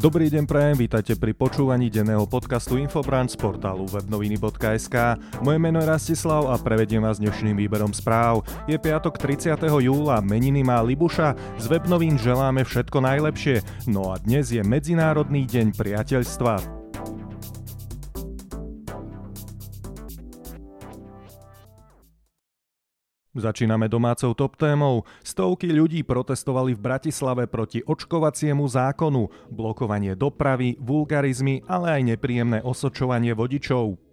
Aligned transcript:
Dobrý 0.00 0.32
deň 0.32 0.48
prajem, 0.48 0.80
vítajte 0.80 1.12
pri 1.12 1.36
počúvaní 1.36 1.92
denného 1.92 2.24
podcastu 2.24 2.80
Infobrand 2.80 3.28
z 3.28 3.36
portálu 3.36 3.84
webnoviny.sk. 3.84 4.96
Moje 5.44 5.58
meno 5.60 5.76
je 5.76 5.92
Rastislav 5.92 6.48
a 6.48 6.56
prevediem 6.56 7.04
vás 7.04 7.20
dnešným 7.20 7.52
výberom 7.52 7.92
správ. 7.92 8.40
Je 8.64 8.80
piatok 8.80 9.20
30. 9.20 9.60
júla, 9.60 10.24
meniny 10.24 10.64
má 10.64 10.80
Libuša, 10.80 11.36
z 11.60 11.68
webnovín 11.68 12.16
želáme 12.16 12.64
všetko 12.64 12.96
najlepšie, 12.96 13.60
no 13.92 14.08
a 14.08 14.16
dnes 14.16 14.48
je 14.48 14.64
Medzinárodný 14.64 15.44
deň 15.44 15.76
priateľstva. 15.76 16.79
Začíname 23.30 23.86
domácou 23.86 24.34
top 24.34 24.58
témou. 24.58 25.06
Stovky 25.22 25.70
ľudí 25.70 26.02
protestovali 26.02 26.74
v 26.74 26.82
Bratislave 26.82 27.46
proti 27.46 27.78
očkovaciemu 27.78 28.66
zákonu, 28.66 29.30
blokovanie 29.54 30.18
dopravy, 30.18 30.74
vulgarizmy, 30.82 31.62
ale 31.70 31.94
aj 31.94 32.02
nepríjemné 32.10 32.58
osočovanie 32.66 33.30
vodičov. 33.38 34.09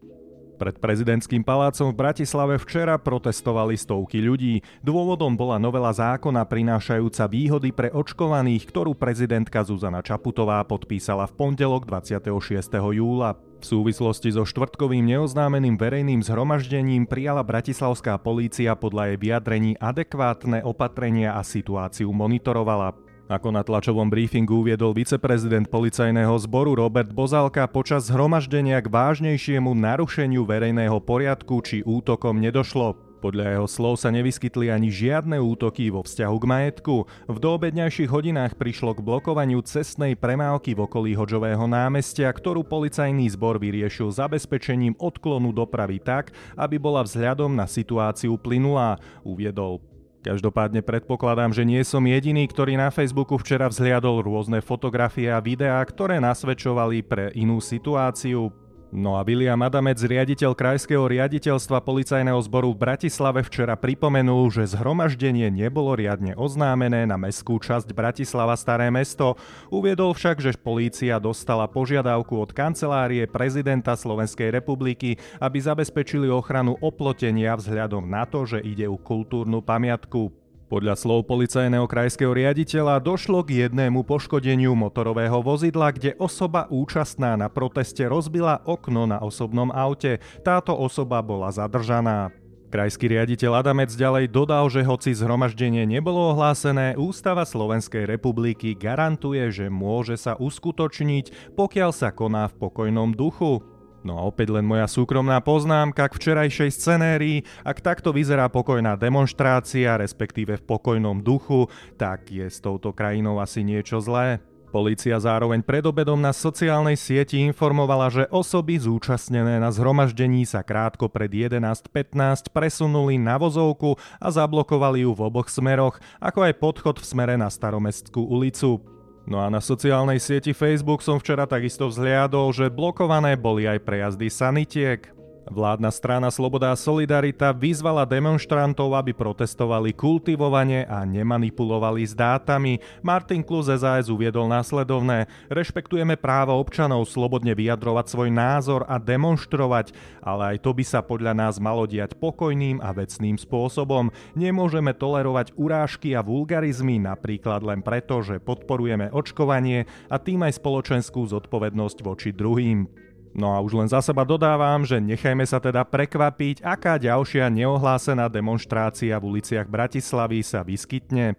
Pred 0.58 0.82
prezidentským 0.82 1.46
palácom 1.46 1.94
v 1.94 2.00
Bratislave 2.02 2.58
včera 2.58 2.98
protestovali 2.98 3.78
stovky 3.78 4.18
ľudí. 4.26 4.66
Dôvodom 4.82 5.38
bola 5.38 5.62
novela 5.62 5.94
zákona 5.94 6.42
prinášajúca 6.50 7.30
výhody 7.30 7.70
pre 7.70 7.94
očkovaných, 7.94 8.66
ktorú 8.66 8.98
prezidentka 8.98 9.62
Zuzana 9.62 10.02
Čaputová 10.02 10.66
podpísala 10.66 11.30
v 11.30 11.38
pondelok 11.38 11.86
26. 11.86 12.74
júla. 12.74 13.38
V 13.58 13.66
súvislosti 13.66 14.34
so 14.34 14.46
štvrtkovým 14.46 15.06
neoznámeným 15.06 15.78
verejným 15.78 16.26
zhromaždením 16.26 17.06
prijala 17.06 17.46
bratislavská 17.46 18.18
polícia 18.18 18.74
podľa 18.74 19.14
jej 19.14 19.18
vyjadrení 19.18 19.72
adekvátne 19.78 20.66
opatrenia 20.66 21.38
a 21.38 21.46
situáciu 21.46 22.10
monitorovala. 22.10 23.07
Ako 23.28 23.52
na 23.52 23.60
tlačovom 23.60 24.08
briefingu 24.08 24.64
uviedol 24.64 24.96
viceprezident 24.96 25.68
policajného 25.68 26.32
zboru 26.40 26.80
Robert 26.80 27.12
Bozalka, 27.12 27.68
počas 27.68 28.08
zhromaždenia 28.08 28.80
k 28.80 28.88
vážnejšiemu 28.88 29.76
narušeniu 29.76 30.48
verejného 30.48 30.96
poriadku 31.04 31.60
či 31.60 31.84
útokom 31.84 32.40
nedošlo. 32.40 32.96
Podľa 33.20 33.60
jeho 33.60 33.68
slov 33.68 34.00
sa 34.00 34.16
nevyskytli 34.16 34.72
ani 34.72 34.88
žiadne 34.88 35.44
útoky 35.44 35.92
vo 35.92 36.08
vzťahu 36.08 36.38
k 36.40 36.46
majetku. 36.48 36.96
V 37.28 37.38
doobedňajších 37.44 38.08
hodinách 38.08 38.56
prišlo 38.56 38.96
k 38.96 39.04
blokovaniu 39.04 39.60
cestnej 39.60 40.16
premávky 40.16 40.72
v 40.72 40.88
okolí 40.88 41.12
Hoďového 41.12 41.68
námestia, 41.68 42.32
ktorú 42.32 42.64
policajný 42.64 43.28
zbor 43.36 43.60
vyriešil 43.60 44.08
zabezpečením 44.08 44.96
odklonu 44.96 45.52
dopravy 45.52 46.00
tak, 46.00 46.32
aby 46.56 46.80
bola 46.80 47.04
vzhľadom 47.04 47.52
na 47.52 47.68
situáciu 47.68 48.40
plynulá, 48.40 48.96
uviedol. 49.28 49.84
Každopádne 50.26 50.82
predpokladám, 50.84 51.54
že 51.54 51.64
nie 51.64 51.80
som 51.86 52.04
jediný, 52.04 52.50
ktorý 52.50 52.76
na 52.76 52.90
Facebooku 52.90 53.38
včera 53.38 53.70
vzhliadol 53.70 54.26
rôzne 54.26 54.60
fotografie 54.60 55.30
a 55.30 55.40
videá, 55.40 55.80
ktoré 55.86 56.18
nasvedčovali 56.18 57.06
pre 57.06 57.32
inú 57.38 57.62
situáciu. 57.64 58.67
No 58.88 59.20
a 59.20 59.22
William 59.28 59.60
Adamec, 59.60 60.00
riaditeľ 60.00 60.56
Krajského 60.56 61.04
riaditeľstva 61.12 61.84
policajného 61.84 62.40
zboru 62.40 62.72
v 62.72 62.88
Bratislave 62.88 63.44
včera 63.44 63.76
pripomenul, 63.76 64.48
že 64.48 64.64
zhromaždenie 64.64 65.52
nebolo 65.52 65.92
riadne 65.92 66.32
oznámené 66.40 67.04
na 67.04 67.20
mestskú 67.20 67.60
časť 67.60 67.92
Bratislava 67.92 68.56
Staré 68.56 68.88
mesto. 68.88 69.36
Uviedol 69.68 70.16
však, 70.16 70.40
že 70.40 70.56
polícia 70.56 71.20
dostala 71.20 71.68
požiadavku 71.68 72.40
od 72.40 72.56
kancelárie 72.56 73.28
prezidenta 73.28 73.92
Slovenskej 73.92 74.56
republiky, 74.56 75.20
aby 75.44 75.60
zabezpečili 75.60 76.32
ochranu 76.32 76.80
oplotenia 76.80 77.60
vzhľadom 77.60 78.08
na 78.08 78.24
to, 78.24 78.48
že 78.48 78.64
ide 78.64 78.88
o 78.88 78.96
kultúrnu 78.96 79.60
pamiatku. 79.68 80.47
Podľa 80.68 81.00
slov 81.00 81.32
policajného 81.32 81.88
krajského 81.88 82.36
riaditeľa 82.36 83.00
došlo 83.00 83.40
k 83.40 83.64
jednému 83.64 84.04
poškodeniu 84.04 84.76
motorového 84.76 85.40
vozidla, 85.40 85.96
kde 85.96 86.20
osoba 86.20 86.68
účastná 86.68 87.40
na 87.40 87.48
proteste 87.48 88.04
rozbila 88.04 88.60
okno 88.68 89.08
na 89.08 89.16
osobnom 89.24 89.72
aute. 89.72 90.20
Táto 90.44 90.76
osoba 90.76 91.24
bola 91.24 91.56
zadržaná. 91.56 92.36
Krajský 92.68 93.08
riaditeľ 93.16 93.64
Adamec 93.64 93.96
ďalej 93.96 94.28
dodal, 94.28 94.68
že 94.68 94.84
hoci 94.84 95.16
zhromaždenie 95.16 95.88
nebolo 95.88 96.36
ohlásené, 96.36 97.00
Ústava 97.00 97.48
Slovenskej 97.48 98.04
republiky 98.04 98.76
garantuje, 98.76 99.48
že 99.48 99.72
môže 99.72 100.20
sa 100.20 100.36
uskutočniť, 100.36 101.56
pokiaľ 101.56 101.96
sa 101.96 102.12
koná 102.12 102.52
v 102.52 102.68
pokojnom 102.68 103.16
duchu. 103.16 103.64
No 104.08 104.16
a 104.16 104.24
opäť 104.24 104.56
len 104.56 104.64
moja 104.64 104.88
súkromná 104.88 105.44
poznámka 105.44 106.08
k 106.08 106.16
včerajšej 106.16 106.72
scenérii. 106.72 107.44
Ak 107.68 107.84
takto 107.84 108.16
vyzerá 108.16 108.48
pokojná 108.48 108.96
demonstrácia, 108.96 110.00
respektíve 110.00 110.56
v 110.56 110.64
pokojnom 110.64 111.20
duchu, 111.20 111.68
tak 112.00 112.32
je 112.32 112.48
s 112.48 112.64
touto 112.64 112.96
krajinou 112.96 113.44
asi 113.44 113.68
niečo 113.68 114.00
zlé. 114.00 114.40
Polícia 114.72 115.16
zároveň 115.20 115.60
pred 115.64 115.84
obedom 115.84 116.20
na 116.20 116.32
sociálnej 116.32 116.96
sieti 116.96 117.40
informovala, 117.40 118.08
že 118.08 118.24
osoby 118.32 118.80
zúčastnené 118.80 119.60
na 119.60 119.72
zhromaždení 119.72 120.48
sa 120.48 120.64
krátko 120.64 121.12
pred 121.12 121.32
11.15 121.32 122.52
presunuli 122.52 123.20
na 123.20 123.36
vozovku 123.36 124.00
a 124.20 124.28
zablokovali 124.28 125.04
ju 125.04 125.12
v 125.16 125.24
oboch 125.24 125.52
smeroch, 125.52 126.00
ako 126.20 126.48
aj 126.48 126.54
podchod 126.64 126.96
v 127.00 127.06
smere 127.08 127.36
na 127.36 127.48
Staromestskú 127.48 128.24
ulicu. 128.24 128.97
No 129.28 129.44
a 129.44 129.52
na 129.52 129.60
sociálnej 129.60 130.24
sieti 130.24 130.56
Facebook 130.56 131.04
som 131.04 131.20
včera 131.20 131.44
takisto 131.44 131.92
vzhliadol, 131.92 132.56
že 132.56 132.72
blokované 132.72 133.36
boli 133.36 133.68
aj 133.68 133.84
prejazdy 133.84 134.32
sanitiek. 134.32 135.17
Vládna 135.48 135.96
strana 135.96 136.28
Sloboda 136.28 136.76
a 136.76 136.80
Solidarita 136.80 137.56
vyzvala 137.56 138.04
demonstrantov, 138.04 138.92
aby 138.92 139.16
protestovali 139.16 139.96
kultivovane 139.96 140.84
a 140.84 141.08
nemanipulovali 141.08 142.04
s 142.04 142.12
dátami. 142.12 142.84
Martin 143.00 143.40
Kluz 143.48 143.72
SAS 143.72 144.12
uviedol 144.12 144.52
následovné. 144.52 145.32
Rešpektujeme 145.48 146.20
právo 146.20 146.52
občanov 146.60 147.08
slobodne 147.08 147.56
vyjadrovať 147.56 148.06
svoj 148.12 148.30
názor 148.30 148.84
a 148.92 149.00
demonstrovať, 149.00 149.96
ale 150.20 150.56
aj 150.56 150.68
to 150.68 150.76
by 150.76 150.84
sa 150.84 151.00
podľa 151.00 151.32
nás 151.32 151.64
malo 151.64 151.88
diať 151.88 152.20
pokojným 152.20 152.84
a 152.84 152.92
vecným 152.92 153.40
spôsobom. 153.40 154.12
Nemôžeme 154.36 154.92
tolerovať 154.92 155.56
urážky 155.56 156.12
a 156.12 156.20
vulgarizmy 156.20 157.00
napríklad 157.00 157.64
len 157.64 157.80
preto, 157.80 158.20
že 158.20 158.44
podporujeme 158.44 159.16
očkovanie 159.16 159.88
a 160.12 160.20
tým 160.20 160.44
aj 160.44 160.60
spoločenskú 160.60 161.24
zodpovednosť 161.24 162.04
voči 162.04 162.36
druhým. 162.36 163.07
No 163.38 163.54
a 163.54 163.62
už 163.62 163.78
len 163.78 163.86
za 163.86 164.02
seba 164.02 164.26
dodávam, 164.26 164.82
že 164.82 164.98
nechajme 164.98 165.46
sa 165.46 165.62
teda 165.62 165.86
prekvapiť, 165.86 166.66
aká 166.66 166.98
ďalšia 166.98 167.46
neohlásená 167.54 168.26
demonstrácia 168.34 169.14
v 169.22 169.38
uliciach 169.38 169.70
Bratislavy 169.70 170.42
sa 170.42 170.66
vyskytne. 170.66 171.38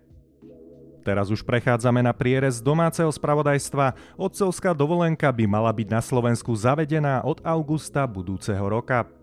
Teraz 1.02 1.26
už 1.26 1.42
prechádzame 1.42 1.98
na 2.06 2.14
prierez 2.14 2.62
domáceho 2.62 3.10
spravodajstva. 3.10 3.98
Otcovská 4.14 4.78
dovolenka 4.78 5.26
by 5.26 5.50
mala 5.50 5.74
byť 5.74 5.88
na 5.90 5.98
Slovensku 5.98 6.54
zavedená 6.54 7.26
od 7.26 7.42
augusta 7.42 8.06
budúceho 8.06 8.62
roka. 8.62 9.17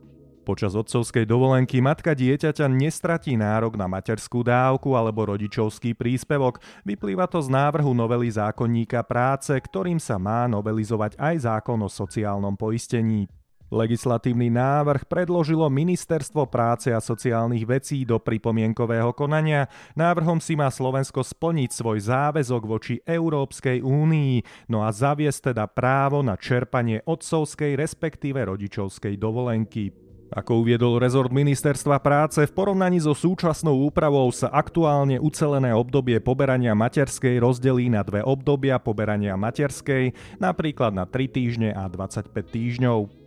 Počas 0.46 0.78
otcovskej 0.78 1.26
dovolenky 1.26 1.82
matka 1.82 2.14
dieťaťa 2.14 2.70
nestratí 2.70 3.34
nárok 3.34 3.82
na 3.82 3.90
materskú 3.90 4.46
dávku 4.46 4.94
alebo 4.94 5.26
rodičovský 5.34 5.98
príspevok. 5.98 6.62
Vyplýva 6.86 7.26
to 7.26 7.42
z 7.42 7.50
návrhu 7.50 7.98
novely 7.98 8.30
zákonníka 8.30 9.02
práce, 9.10 9.58
ktorým 9.58 9.98
sa 9.98 10.22
má 10.22 10.46
novelizovať 10.46 11.18
aj 11.18 11.50
zákon 11.50 11.82
o 11.82 11.90
sociálnom 11.90 12.54
poistení. 12.54 13.26
Legislatívny 13.74 14.54
návrh 14.54 15.10
predložilo 15.10 15.66
Ministerstvo 15.74 16.46
práce 16.46 16.94
a 16.94 17.02
sociálnych 17.02 17.66
vecí 17.66 18.06
do 18.06 18.22
pripomienkového 18.22 19.18
konania. 19.18 19.66
Návrhom 19.98 20.38
si 20.38 20.54
má 20.54 20.70
Slovensko 20.70 21.26
splniť 21.26 21.74
svoj 21.74 22.06
záväzok 22.06 22.62
voči 22.70 23.02
Európskej 23.02 23.82
únii, 23.82 24.70
no 24.70 24.86
a 24.86 24.94
zaviesť 24.94 25.58
teda 25.58 25.66
právo 25.66 26.22
na 26.22 26.38
čerpanie 26.38 27.02
otcovskej 27.02 27.74
respektíve 27.74 28.46
rodičovskej 28.46 29.18
dovolenky. 29.18 30.05
Ako 30.34 30.66
uviedol 30.66 30.98
rezort 30.98 31.30
ministerstva 31.30 32.02
práce, 32.02 32.42
v 32.42 32.50
porovnaní 32.50 32.98
so 32.98 33.14
súčasnou 33.14 33.86
úpravou 33.86 34.26
sa 34.34 34.50
aktuálne 34.50 35.22
ucelené 35.22 35.70
obdobie 35.70 36.18
poberania 36.18 36.74
materskej 36.74 37.38
rozdelí 37.38 37.94
na 37.94 38.02
dve 38.02 38.26
obdobia 38.26 38.82
poberania 38.82 39.38
materskej, 39.38 40.18
napríklad 40.42 40.98
na 40.98 41.06
3 41.06 41.30
týždne 41.30 41.70
a 41.78 41.86
25 41.86 42.34
týždňov. 42.42 43.25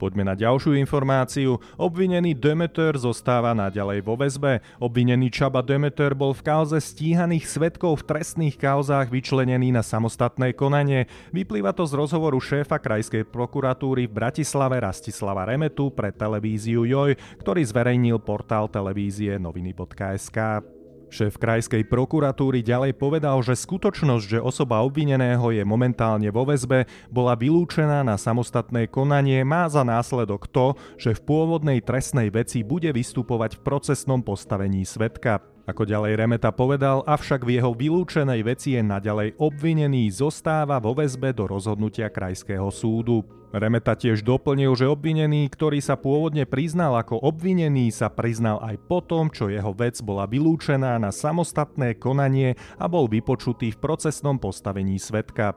Poďme 0.00 0.24
na 0.24 0.32
ďalšiu 0.32 0.80
informáciu. 0.80 1.60
Obvinený 1.76 2.32
Demeter 2.32 2.96
zostáva 2.96 3.52
naďalej 3.52 4.00
vo 4.00 4.16
väzbe. 4.16 4.64
Obvinený 4.80 5.28
Čaba 5.28 5.60
Demeter 5.60 6.16
bol 6.16 6.32
v 6.32 6.40
kauze 6.40 6.80
stíhaných 6.80 7.44
svetkov 7.44 8.00
v 8.00 8.16
trestných 8.16 8.56
kauzách 8.56 9.12
vyčlenený 9.12 9.76
na 9.76 9.84
samostatné 9.84 10.56
konanie. 10.56 11.04
Vyplýva 11.36 11.76
to 11.76 11.84
z 11.84 12.00
rozhovoru 12.00 12.40
šéfa 12.40 12.80
krajskej 12.80 13.28
prokuratúry 13.28 14.08
v 14.08 14.16
Bratislave 14.16 14.80
Rastislava 14.80 15.44
Remetu 15.44 15.92
pre 15.92 16.08
televíziu 16.16 16.88
JOJ, 16.88 17.20
ktorý 17.36 17.60
zverejnil 17.60 18.24
portál 18.24 18.72
televízie 18.72 19.36
noviny.sk. 19.36 20.79
Šéf 21.10 21.42
krajskej 21.42 21.90
prokuratúry 21.90 22.62
ďalej 22.62 22.94
povedal, 22.94 23.42
že 23.42 23.58
skutočnosť, 23.58 24.38
že 24.38 24.38
osoba 24.38 24.78
obvineného 24.86 25.50
je 25.50 25.66
momentálne 25.66 26.30
vo 26.30 26.46
väzbe, 26.46 26.86
bola 27.10 27.34
vylúčená 27.34 28.06
na 28.06 28.14
samostatné 28.14 28.86
konanie, 28.86 29.42
má 29.42 29.66
za 29.66 29.82
následok 29.82 30.46
to, 30.46 30.78
že 30.94 31.18
v 31.18 31.24
pôvodnej 31.26 31.82
trestnej 31.82 32.30
veci 32.30 32.62
bude 32.62 32.94
vystupovať 32.94 33.58
v 33.58 33.64
procesnom 33.66 34.22
postavení 34.22 34.86
svetka. 34.86 35.42
Ako 35.70 35.86
ďalej 35.86 36.18
Remeta 36.18 36.50
povedal, 36.50 37.06
avšak 37.06 37.46
v 37.46 37.62
jeho 37.62 37.70
vylúčenej 37.70 38.42
veci 38.42 38.74
je 38.74 38.82
naďalej 38.82 39.38
obvinený, 39.38 40.10
zostáva 40.10 40.82
vo 40.82 40.98
väzbe 40.98 41.30
do 41.30 41.46
rozhodnutia 41.46 42.10
krajského 42.10 42.66
súdu. 42.74 43.22
Remeta 43.54 43.94
tiež 43.94 44.26
doplnil, 44.26 44.74
že 44.74 44.90
obvinený, 44.90 45.46
ktorý 45.46 45.78
sa 45.78 45.94
pôvodne 45.94 46.42
priznal 46.42 46.98
ako 46.98 47.22
obvinený, 47.22 47.94
sa 47.94 48.10
priznal 48.10 48.58
aj 48.66 48.82
po 48.90 48.98
tom, 48.98 49.30
čo 49.30 49.46
jeho 49.46 49.70
vec 49.70 49.94
bola 50.02 50.26
vylúčená 50.26 50.98
na 50.98 51.14
samostatné 51.14 51.94
konanie 52.02 52.58
a 52.74 52.90
bol 52.90 53.06
vypočutý 53.06 53.70
v 53.70 53.78
procesnom 53.78 54.42
postavení 54.42 54.98
svetka. 54.98 55.54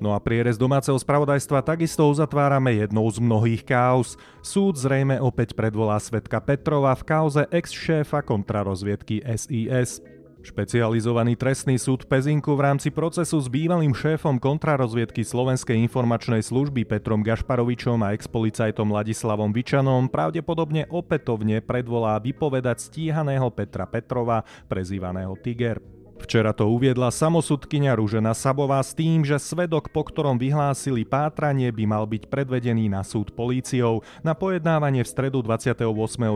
No 0.00 0.16
a 0.16 0.18
prierez 0.18 0.56
domáceho 0.56 0.96
spravodajstva 0.96 1.60
takisto 1.60 2.08
uzatvárame 2.08 2.72
jednou 2.80 3.04
z 3.12 3.20
mnohých 3.20 3.62
káuz. 3.68 4.16
Súd 4.40 4.80
zrejme 4.80 5.20
opäť 5.20 5.52
predvolá 5.52 6.00
svetka 6.00 6.40
Petrova 6.40 6.96
v 6.96 7.04
kauze 7.04 7.44
ex-šéfa 7.52 8.24
kontrarozviedky 8.24 9.20
SIS. 9.20 10.00
Špecializovaný 10.40 11.36
trestný 11.36 11.76
súd 11.76 12.08
Pezinku 12.08 12.56
v 12.56 12.64
rámci 12.64 12.88
procesu 12.88 13.36
s 13.36 13.52
bývalým 13.52 13.92
šéfom 13.92 14.40
kontrarozviedky 14.40 15.20
Slovenskej 15.20 15.76
informačnej 15.84 16.40
služby 16.40 16.88
Petrom 16.88 17.20
Gašparovičom 17.20 18.00
a 18.00 18.16
ex-policajtom 18.16 18.88
Ladislavom 18.88 19.52
Vičanom 19.52 20.08
pravdepodobne 20.08 20.88
opätovne 20.88 21.60
predvolá 21.60 22.16
vypovedať 22.24 22.88
stíhaného 22.88 23.52
Petra 23.52 23.84
Petrova, 23.84 24.48
prezývaného 24.64 25.36
Tiger. 25.44 25.99
Včera 26.20 26.52
to 26.52 26.68
uviedla 26.68 27.08
samosudkynia 27.08 27.96
Ružena 27.96 28.36
Sabová 28.36 28.78
s 28.84 28.92
tým, 28.92 29.24
že 29.24 29.40
svedok, 29.40 29.88
po 29.88 30.04
ktorom 30.04 30.36
vyhlásili 30.36 31.02
pátranie, 31.02 31.72
by 31.72 31.84
mal 31.88 32.04
byť 32.04 32.28
predvedený 32.28 32.92
na 32.92 33.00
súd 33.00 33.32
políciou. 33.32 34.04
Na 34.20 34.36
pojednávanie 34.36 35.02
v 35.02 35.10
stredu 35.10 35.40
28. 35.40 35.80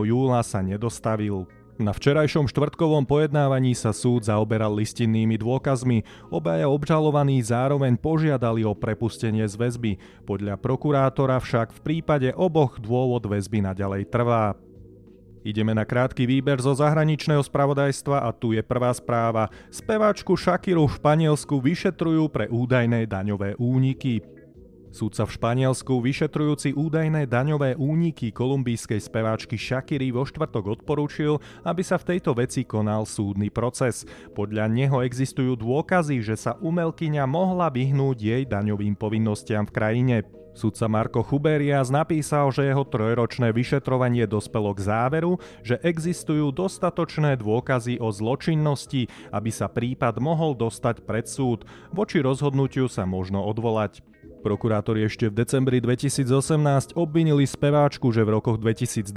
júla 0.03 0.41
sa 0.41 0.59
nedostavil. 0.65 1.45
Na 1.75 1.91
včerajšom 1.91 2.47
štvrtkovom 2.47 3.03
pojednávaní 3.03 3.75
sa 3.75 3.91
súd 3.91 4.31
zaoberal 4.31 4.71
listinnými 4.79 5.35
dôkazmi. 5.35 6.07
Obaja 6.31 6.71
obžalovaní 6.71 7.43
zároveň 7.43 7.99
požiadali 7.99 8.63
o 8.63 8.71
prepustenie 8.71 9.43
z 9.43 9.59
väzby. 9.59 9.91
Podľa 10.23 10.55
prokurátora 10.55 11.35
však 11.43 11.75
v 11.75 11.79
prípade 11.83 12.31
oboch 12.31 12.79
dôvod 12.79 13.27
väzby 13.27 13.59
naďalej 13.59 14.07
trvá. 14.07 14.55
Ideme 15.45 15.77
na 15.77 15.85
krátky 15.85 16.25
výber 16.25 16.57
zo 16.57 16.73
zahraničného 16.73 17.45
spravodajstva 17.45 18.25
a 18.25 18.33
tu 18.33 18.57
je 18.57 18.65
prvá 18.65 18.89
správa. 18.97 19.53
Speváčku 19.69 20.33
Shakiru 20.33 20.89
v 20.89 20.97
Španielsku 20.97 21.61
vyšetrujú 21.61 22.33
pre 22.33 22.49
údajné 22.49 23.05
daňové 23.05 23.53
úniky. 23.61 24.34
Súdca 24.95 25.27
v 25.27 25.35
Španielsku, 25.35 25.99
vyšetrujúci 25.99 26.71
údajné 26.71 27.27
daňové 27.27 27.75
úniky 27.75 28.31
kolumbijskej 28.31 29.03
speváčky 29.03 29.59
Shakiry 29.59 30.07
vo 30.15 30.23
štvrtok 30.23 30.79
odporúčil, 30.79 31.43
aby 31.67 31.83
sa 31.83 31.99
v 31.99 32.15
tejto 32.15 32.31
veci 32.31 32.63
konal 32.63 33.03
súdny 33.03 33.51
proces. 33.51 34.07
Podľa 34.31 34.71
neho 34.71 35.03
existujú 35.03 35.59
dôkazy, 35.59 36.23
že 36.23 36.39
sa 36.39 36.55
umelkyňa 36.63 37.27
mohla 37.27 37.67
vyhnúť 37.67 38.17
jej 38.23 38.43
daňovým 38.47 38.95
povinnostiam 38.95 39.67
v 39.67 39.75
krajine. 39.75 40.17
Sudca 40.55 40.87
Marko 40.87 41.19
Chuberias 41.27 41.91
napísal, 41.91 42.47
že 42.55 42.63
jeho 42.63 42.87
trojročné 42.87 43.51
vyšetrovanie 43.51 44.23
dospelo 44.23 44.71
k 44.71 44.79
záveru, 44.79 45.43
že 45.59 45.75
existujú 45.83 46.55
dostatočné 46.55 47.35
dôkazy 47.35 47.99
o 47.99 48.07
zločinnosti, 48.15 49.11
aby 49.35 49.51
sa 49.51 49.67
prípad 49.67 50.23
mohol 50.23 50.55
dostať 50.55 51.03
pred 51.03 51.27
súd. 51.27 51.67
Voči 51.91 52.23
rozhodnutiu 52.23 52.87
sa 52.87 53.03
možno 53.03 53.43
odvolať. 53.43 54.14
Prokurátori 54.45 55.01
ešte 55.09 55.25
v 55.25 55.41
decembri 55.41 55.81
2018 55.81 56.93
obvinili 56.93 57.49
speváčku, 57.49 58.13
že 58.13 58.21
v 58.21 58.37
rokoch 58.37 58.61
2012 58.61 59.09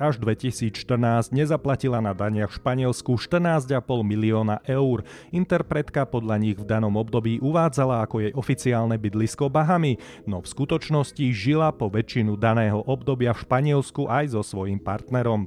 až 0.00 0.14
2014 0.16 1.36
nezaplatila 1.36 2.00
na 2.00 2.16
daniach 2.16 2.48
v 2.48 2.64
Španielsku 2.64 3.20
14,5 3.20 3.76
milióna 4.00 4.64
eur. 4.64 5.04
Interpretka 5.36 6.08
podľa 6.08 6.40
nich 6.40 6.56
v 6.56 6.64
danom 6.64 6.96
období 6.96 7.44
uvádzala 7.44 8.08
ako 8.08 8.24
jej 8.24 8.32
oficiálne 8.32 8.96
bydlisko 8.96 9.52
Bahamy, 9.52 10.00
no 10.24 10.40
v 10.40 10.48
skutočnosti 10.48 11.28
žila 11.28 11.76
po 11.76 11.92
väčšinu 11.92 12.40
daného 12.40 12.80
obdobia 12.88 13.36
v 13.36 13.42
Španielsku 13.44 14.08
aj 14.08 14.32
so 14.32 14.40
svojím 14.40 14.80
partnerom. 14.80 15.44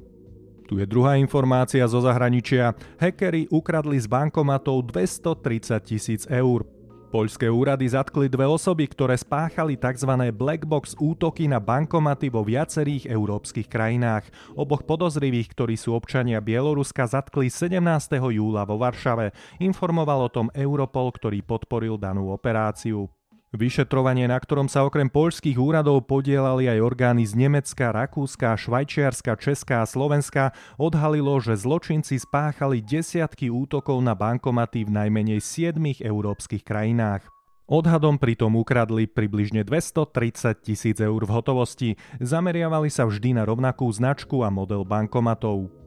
Tu 0.69 0.77
je 0.77 0.85
druhá 0.85 1.17
informácia 1.17 1.81
zo 1.89 2.05
zahraničia. 2.05 2.77
Hackeri 3.01 3.49
ukradli 3.49 3.97
z 3.97 4.05
bankomatov 4.05 4.93
230 4.93 5.81
tisíc 5.89 6.21
eur. 6.29 6.69
Poľské 7.13 7.45
úrady 7.45 7.85
zatkli 7.85 8.25
dve 8.25 8.49
osoby, 8.49 8.89
ktoré 8.89 9.13
spáchali 9.13 9.77
tzv. 9.77 10.33
black 10.33 10.65
box 10.65 10.97
útoky 10.97 11.45
na 11.45 11.61
bankomaty 11.61 12.33
vo 12.33 12.41
viacerých 12.41 13.05
európskych 13.05 13.69
krajinách. 13.69 14.25
Oboch 14.57 14.81
podozrivých, 14.81 15.53
ktorí 15.53 15.77
sú 15.77 15.93
občania 15.93 16.41
Bieloruska, 16.41 17.05
zatkli 17.05 17.53
17. 17.53 17.77
júla 18.17 18.65
vo 18.65 18.81
Varšave. 18.81 19.29
Informoval 19.61 20.25
o 20.25 20.33
tom 20.33 20.49
Europol, 20.57 21.13
ktorý 21.13 21.45
podporil 21.45 22.01
danú 22.01 22.33
operáciu. 22.33 23.05
Vyšetrovanie, 23.53 24.25
na 24.25 24.41
ktorom 24.41 24.65
sa 24.65 24.81
okrem 24.81 25.05
poľských 25.05 25.61
úradov 25.61 26.09
podielali 26.09 26.65
aj 26.65 26.79
orgány 26.81 27.21
z 27.21 27.37
Nemecka, 27.37 27.93
Rakúska, 27.93 28.57
Švajčiarska, 28.57 29.37
Česká 29.37 29.85
a 29.85 29.89
Slovenska, 29.89 30.57
odhalilo, 30.81 31.37
že 31.37 31.53
zločinci 31.53 32.17
spáchali 32.17 32.81
desiatky 32.81 33.53
útokov 33.53 34.01
na 34.01 34.17
bankomaty 34.17 34.89
v 34.89 34.97
najmenej 34.97 35.37
siedmých 35.37 36.01
európskych 36.01 36.65
krajinách. 36.65 37.29
Odhadom 37.69 38.17
pritom 38.17 38.57
ukradli 38.57 39.05
približne 39.05 39.61
230 39.61 40.65
tisíc 40.65 40.97
eur 40.97 41.21
v 41.21 41.31
hotovosti. 41.37 41.89
Zameriavali 42.17 42.89
sa 42.89 43.05
vždy 43.05 43.37
na 43.37 43.45
rovnakú 43.45 43.85
značku 43.93 44.41
a 44.41 44.49
model 44.49 44.81
bankomatov. 44.81 45.82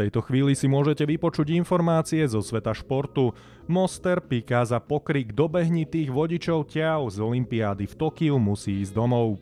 Tejto 0.00 0.24
chvíli 0.24 0.56
si 0.56 0.64
môžete 0.64 1.04
vypočuť 1.04 1.52
informácie 1.60 2.24
zo 2.24 2.40
sveta 2.40 2.72
športu. 2.72 3.36
Moster 3.68 4.24
píka 4.24 4.64
za 4.64 4.80
pokrik 4.80 5.36
dobehnitých 5.36 6.08
vodičov 6.08 6.72
ťav 6.72 7.04
z 7.12 7.20
Olympiády 7.20 7.84
v 7.84 7.94
Tokiu 8.00 8.40
musí 8.40 8.80
ísť 8.80 8.96
domov. 8.96 9.36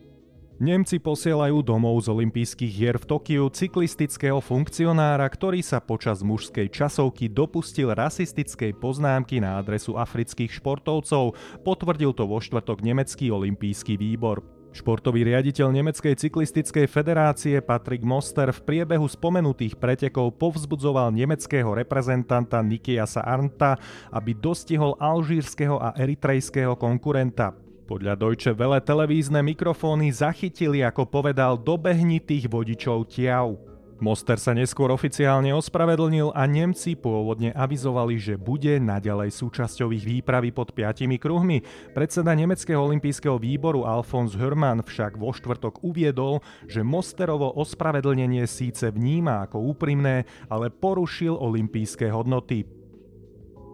Nemci 0.59 0.99
posielajú 0.99 1.63
domov 1.63 2.03
z 2.03 2.11
olympijských 2.11 2.73
hier 2.75 2.99
v 2.99 3.07
Tokiu 3.07 3.47
cyklistického 3.47 4.43
funkcionára, 4.43 5.31
ktorý 5.31 5.63
sa 5.63 5.79
počas 5.79 6.19
mužskej 6.27 6.67
časovky 6.67 7.31
dopustil 7.31 7.95
rasistickej 7.95 8.75
poznámky 8.83 9.39
na 9.39 9.63
adresu 9.63 9.95
afrických 9.95 10.59
športovcov, 10.59 11.39
potvrdil 11.63 12.11
to 12.11 12.27
vo 12.27 12.43
štvrtok 12.43 12.83
nemecký 12.83 13.31
olympijský 13.31 13.95
výbor. 13.95 14.58
Športový 14.69 15.25
riaditeľ 15.25 15.73
Nemeckej 15.73 16.13
cyklistickej 16.13 16.85
federácie 16.85 17.57
Patrick 17.57 18.05
Moster 18.05 18.53
v 18.53 18.61
priebehu 18.61 19.09
spomenutých 19.09 19.75
pretekov 19.81 20.37
povzbudzoval 20.37 21.09
nemeckého 21.09 21.73
reprezentanta 21.73 22.61
Nikiasa 22.61 23.25
Arnta, 23.25 23.81
aby 24.13 24.37
dostihol 24.37 24.93
alžírskeho 25.01 25.81
a 25.81 25.97
eritrejského 25.97 26.77
konkurenta. 26.77 27.57
Podľa 27.89 28.13
Deutsche 28.13 28.53
Welle 28.53 28.77
televízne 28.85 29.41
mikrofóny 29.41 30.13
zachytili, 30.13 30.85
ako 30.85 31.09
povedal, 31.09 31.57
dobehnitých 31.57 32.45
vodičov 32.45 33.09
Tiau. 33.09 33.57
Moster 33.99 34.39
sa 34.39 34.55
neskôr 34.55 34.95
oficiálne 34.95 35.51
ospravedlnil 35.51 36.31
a 36.31 36.47
Nemci 36.47 36.95
pôvodne 36.95 37.51
avizovali, 37.51 38.15
že 38.15 38.39
bude 38.39 38.79
naďalej 38.79 39.35
súčasťou 39.35 39.91
ich 39.91 40.07
výpravy 40.07 40.55
pod 40.55 40.71
piatimi 40.71 41.19
kruhmi. 41.19 41.59
Predseda 41.91 42.31
Nemeckého 42.31 42.79
olympijského 42.79 43.35
výboru 43.35 43.83
Alfons 43.83 44.39
Hörmann 44.39 44.87
však 44.87 45.19
vo 45.19 45.35
štvrtok 45.35 45.83
uviedol, 45.83 46.39
že 46.71 46.79
Mosterovo 46.79 47.51
ospravedlnenie 47.59 48.47
síce 48.47 48.87
vníma 48.87 49.51
ako 49.51 49.67
úprimné, 49.75 50.23
ale 50.47 50.71
porušil 50.71 51.35
olympijské 51.35 52.07
hodnoty. 52.07 52.63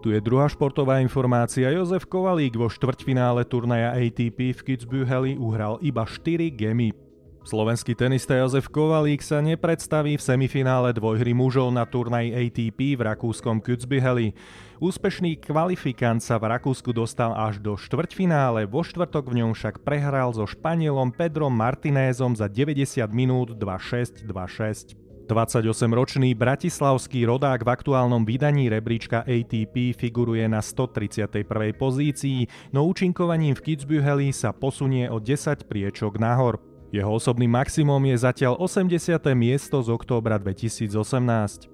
Tu 0.02 0.10
je 0.10 0.18
druhá 0.18 0.50
športová 0.50 0.98
informácia. 1.06 1.70
Jozef 1.70 2.02
Kovalík 2.10 2.58
vo 2.58 2.66
štvrťfinále 2.66 3.46
turnaja 3.46 3.94
ATP 3.94 4.58
v 4.58 4.60
Kitzbüheli 4.74 5.38
uhral 5.38 5.78
iba 5.86 6.02
4 6.02 6.50
gemy. 6.50 7.05
Slovenský 7.46 7.94
tenista 7.94 8.34
Jozef 8.34 8.66
Kovalík 8.66 9.22
sa 9.22 9.38
nepredstaví 9.38 10.18
v 10.18 10.26
semifinále 10.26 10.90
dvojhry 10.90 11.30
mužov 11.30 11.70
na 11.70 11.86
turnaji 11.86 12.34
ATP 12.34 12.98
v 12.98 13.06
rakúskom 13.06 13.62
Kutzbiheli. 13.62 14.34
Úspešný 14.82 15.38
kvalifikant 15.38 16.18
sa 16.18 16.42
v 16.42 16.50
Rakúsku 16.50 16.90
dostal 16.90 17.30
až 17.38 17.62
do 17.62 17.78
štvrťfinále, 17.78 18.66
vo 18.66 18.82
štvrtok 18.82 19.30
v 19.30 19.46
ňom 19.46 19.54
však 19.54 19.86
prehral 19.86 20.34
so 20.34 20.42
Španielom 20.42 21.14
Pedrom 21.14 21.54
Martinézom 21.54 22.34
za 22.34 22.50
90 22.50 23.06
minút 23.14 23.54
2-6, 23.54 24.26
2-6. 24.26 24.98
28-ročný 25.30 26.34
bratislavský 26.34 27.30
rodák 27.30 27.62
v 27.62 27.70
aktuálnom 27.70 28.26
vydaní 28.26 28.66
rebríčka 28.66 29.22
ATP 29.22 29.94
figuruje 29.94 30.50
na 30.50 30.58
131. 30.58 31.46
pozícii, 31.78 32.50
no 32.74 32.90
účinkovaním 32.90 33.54
v 33.54 33.70
Kitzbüheli 33.70 34.34
sa 34.34 34.50
posunie 34.50 35.06
o 35.06 35.22
10 35.22 35.70
priečok 35.70 36.18
nahor. 36.18 36.58
Jeho 36.96 37.12
osobným 37.12 37.52
maximum 37.52 38.00
je 38.08 38.16
zatiaľ 38.24 38.56
80. 38.56 39.20
miesto 39.36 39.84
z 39.84 39.92
októbra 39.92 40.40
2018. 40.40 41.68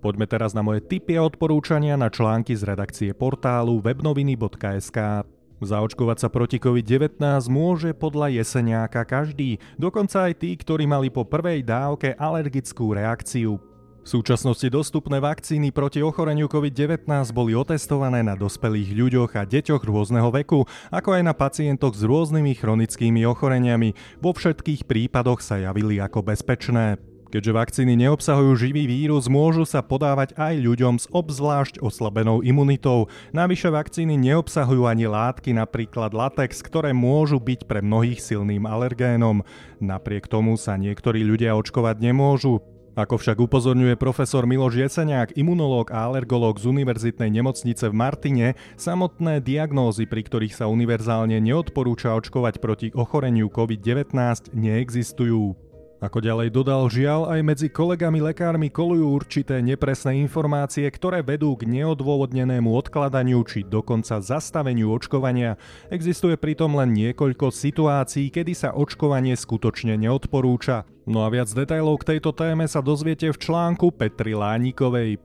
Poďme 0.00 0.24
teraz 0.24 0.56
na 0.56 0.64
moje 0.64 0.80
tipy 0.88 1.20
a 1.20 1.28
odporúčania 1.28 2.00
na 2.00 2.08
články 2.08 2.56
z 2.56 2.64
redakcie 2.64 3.12
portálu 3.12 3.84
webnoviny.sk. 3.84 5.28
Zaočkovať 5.60 6.16
sa 6.16 6.28
proti 6.32 6.56
COVID-19 6.56 7.20
môže 7.52 7.92
podľa 7.92 8.32
jeseniáka 8.40 9.04
každý, 9.04 9.60
dokonca 9.76 10.32
aj 10.32 10.40
tí, 10.40 10.56
ktorí 10.56 10.88
mali 10.88 11.12
po 11.12 11.28
prvej 11.28 11.60
dávke 11.60 12.16
alergickú 12.16 12.96
reakciu. 12.96 13.60
V 14.02 14.08
súčasnosti 14.10 14.66
dostupné 14.66 15.22
vakcíny 15.22 15.70
proti 15.70 16.02
ochoreniu 16.02 16.50
COVID-19 16.50 17.06
boli 17.30 17.54
otestované 17.54 18.26
na 18.26 18.34
dospelých 18.34 18.98
ľuďoch 18.98 19.38
a 19.38 19.46
deťoch 19.46 19.78
rôzneho 19.86 20.26
veku, 20.34 20.66
ako 20.90 21.08
aj 21.14 21.22
na 21.22 21.30
pacientoch 21.30 21.94
s 21.94 22.02
rôznymi 22.02 22.58
chronickými 22.58 23.22
ochoreniami. 23.22 23.94
Vo 24.18 24.34
všetkých 24.34 24.90
prípadoch 24.90 25.38
sa 25.38 25.62
javili 25.62 26.02
ako 26.02 26.26
bezpečné. 26.26 26.98
Keďže 27.30 27.54
vakcíny 27.54 27.94
neobsahujú 27.94 28.58
živý 28.58 28.90
vírus, 28.90 29.30
môžu 29.30 29.62
sa 29.62 29.86
podávať 29.86 30.34
aj 30.34 30.52
ľuďom 30.58 30.98
s 30.98 31.06
obzvlášť 31.08 31.78
oslabenou 31.78 32.42
imunitou. 32.42 33.06
Navyše 33.30 33.70
vakcíny 33.70 34.18
neobsahujú 34.18 34.82
ani 34.84 35.06
látky, 35.06 35.54
napríklad 35.54 36.10
latex, 36.10 36.58
ktoré 36.58 36.90
môžu 36.90 37.38
byť 37.38 37.70
pre 37.70 37.80
mnohých 37.80 38.18
silným 38.18 38.66
alergénom. 38.66 39.46
Napriek 39.78 40.26
tomu 40.26 40.58
sa 40.58 40.74
niektorí 40.74 41.22
ľudia 41.22 41.54
očkovať 41.54 42.02
nemôžu. 42.02 42.71
Ako 42.92 43.16
však 43.16 43.40
upozorňuje 43.40 43.96
profesor 43.96 44.44
Miloš 44.44 44.84
Jeseniak, 44.84 45.32
imunológ 45.32 45.88
a 45.96 46.04
alergológ 46.04 46.60
z 46.60 46.68
Univerzitnej 46.68 47.32
nemocnice 47.32 47.88
v 47.88 47.96
Martine, 47.96 48.46
samotné 48.76 49.40
diagnózy, 49.40 50.04
pri 50.04 50.20
ktorých 50.20 50.52
sa 50.52 50.68
univerzálne 50.68 51.40
neodporúča 51.40 52.12
očkovať 52.12 52.60
proti 52.60 52.92
ochoreniu 52.92 53.48
COVID-19, 53.48 54.12
neexistujú. 54.52 55.71
Ako 56.02 56.18
ďalej 56.18 56.50
dodal, 56.50 56.90
žiaľ 56.90 57.30
aj 57.30 57.40
medzi 57.46 57.68
kolegami 57.70 58.18
lekármi 58.18 58.74
kolujú 58.74 59.06
určité 59.06 59.62
nepresné 59.62 60.18
informácie, 60.18 60.82
ktoré 60.90 61.22
vedú 61.22 61.54
k 61.54 61.62
neodôvodnenému 61.62 62.74
odkladaniu 62.74 63.38
či 63.46 63.62
dokonca 63.62 64.18
zastaveniu 64.18 64.90
očkovania. 64.90 65.54
Existuje 65.94 66.34
pritom 66.34 66.74
len 66.74 66.90
niekoľko 66.90 67.54
situácií, 67.54 68.34
kedy 68.34 68.50
sa 68.50 68.74
očkovanie 68.74 69.38
skutočne 69.38 69.94
neodporúča. 69.94 70.90
No 71.06 71.22
a 71.22 71.30
viac 71.30 71.46
detajlov 71.54 72.02
k 72.02 72.18
tejto 72.18 72.34
téme 72.34 72.66
sa 72.66 72.82
dozviete 72.82 73.30
v 73.30 73.38
článku 73.38 73.94
Petri 73.94 74.34
Lánikovej. 74.34 75.22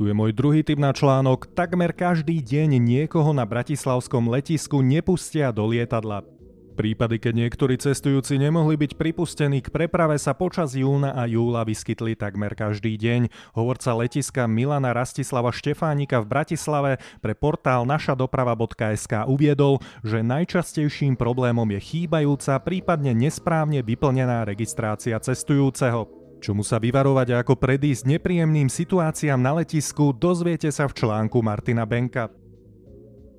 Tu 0.00 0.08
je 0.08 0.16
môj 0.16 0.32
druhý 0.32 0.64
typ 0.64 0.80
na 0.80 0.96
článok. 0.96 1.52
Takmer 1.52 1.92
každý 1.92 2.40
deň 2.40 2.80
niekoho 2.80 3.36
na 3.36 3.44
bratislavskom 3.44 4.32
letisku 4.32 4.80
nepustia 4.80 5.52
do 5.52 5.68
lietadla. 5.68 6.35
Prípady, 6.76 7.16
keď 7.16 7.34
niektorí 7.40 7.80
cestujúci 7.80 8.36
nemohli 8.36 8.76
byť 8.76 9.00
pripustení 9.00 9.64
k 9.64 9.72
preprave 9.72 10.20
sa 10.20 10.36
počas 10.36 10.76
júna 10.76 11.16
a 11.16 11.24
júla 11.24 11.64
vyskytli 11.64 12.12
takmer 12.12 12.52
každý 12.52 13.00
deň. 13.00 13.32
Hovorca 13.56 13.96
letiska 13.96 14.44
Milana 14.44 14.92
Rastislava 14.92 15.56
Štefánika 15.56 16.20
v 16.20 16.28
Bratislave 16.28 16.92
pre 17.24 17.32
portál 17.32 17.88
našadoprava.sk 17.88 19.24
uviedol, 19.24 19.80
že 20.04 20.20
najčastejším 20.20 21.16
problémom 21.16 21.64
je 21.72 21.80
chýbajúca, 21.80 22.60
prípadne 22.60 23.16
nesprávne 23.16 23.80
vyplnená 23.80 24.44
registrácia 24.44 25.16
cestujúceho. 25.16 26.04
Čomu 26.44 26.60
sa 26.60 26.76
vyvarovať 26.76 27.32
a 27.32 27.40
ako 27.40 27.56
predísť 27.56 28.04
nepríjemným 28.04 28.68
situáciám 28.68 29.40
na 29.40 29.64
letisku, 29.64 30.12
dozviete 30.12 30.68
sa 30.68 30.84
v 30.84 30.92
článku 30.92 31.40
Martina 31.40 31.88
Benka. 31.88 32.28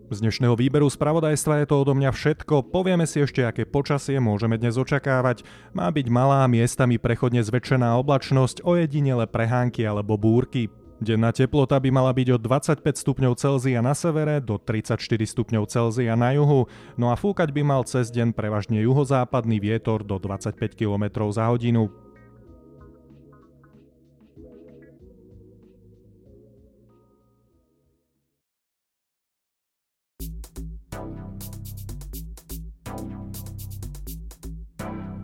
Z 0.08 0.24
dnešného 0.24 0.56
výberu 0.56 0.88
spravodajstva 0.88 1.60
je 1.60 1.66
to 1.68 1.84
odo 1.84 1.92
mňa 1.92 2.16
všetko. 2.16 2.72
Povieme 2.72 3.04
si 3.04 3.20
ešte, 3.20 3.44
aké 3.44 3.68
počasie 3.68 4.24
môžeme 4.24 4.56
dnes 4.56 4.80
očakávať. 4.80 5.44
Má 5.76 5.92
byť 5.92 6.08
malá, 6.08 6.48
miestami 6.48 6.96
prechodne 6.96 7.44
zväčšená 7.44 7.92
oblačnosť, 8.00 8.64
ojedinele 8.64 9.28
prehánky 9.28 9.84
alebo 9.84 10.16
búrky. 10.16 10.72
Denná 11.04 11.36
teplota 11.36 11.76
by 11.76 11.92
mala 11.92 12.16
byť 12.16 12.40
od 12.40 12.42
25 12.42 12.88
stupňov 12.88 13.36
Celzia 13.36 13.84
na 13.84 13.92
severe 13.92 14.40
do 14.40 14.56
34 14.56 14.96
stupňov 15.04 15.68
Celzia 15.68 16.16
na 16.16 16.32
juhu, 16.32 16.72
no 16.96 17.12
a 17.12 17.20
fúkať 17.20 17.52
by 17.52 17.68
mal 17.68 17.84
cez 17.84 18.08
deň 18.08 18.32
prevažne 18.32 18.80
juhozápadný 18.80 19.60
vietor 19.60 20.08
do 20.08 20.24
25 20.24 20.56
km 20.72 21.28
za 21.36 21.52
hodinu. 21.52 21.92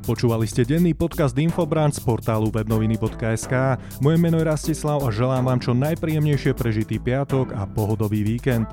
Počúvali 0.04 0.44
ste 0.44 0.68
denný 0.68 0.92
podcast 0.92 1.32
Infobrand 1.40 1.96
z 1.96 2.04
portálu 2.04 2.52
webnoviny.sk. 2.52 3.80
Moje 4.04 4.18
meno 4.20 4.36
je 4.36 4.46
Rastislav 4.52 5.00
a 5.00 5.10
želám 5.16 5.48
vám 5.48 5.60
čo 5.64 5.72
najpríjemnejšie 5.72 6.52
prežitý 6.60 7.00
piatok 7.00 7.56
a 7.56 7.64
pohodový 7.64 8.28
víkend. 8.28 8.68